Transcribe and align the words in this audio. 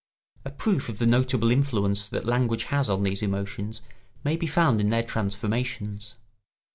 A 0.43 0.49
proof 0.49 0.89
of 0.89 0.97
the 0.97 1.05
notable 1.05 1.51
influence 1.51 2.09
that 2.09 2.25
language 2.25 2.63
has 2.73 2.89
on 2.89 3.03
these 3.03 3.21
emotions 3.21 3.83
may 4.23 4.35
be 4.35 4.47
found 4.47 4.81
in 4.81 4.89
their 4.89 5.03
transformations. 5.03 6.15